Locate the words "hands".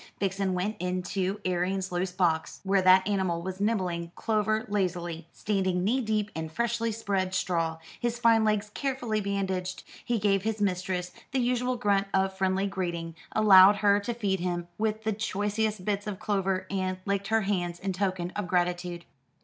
17.41-17.79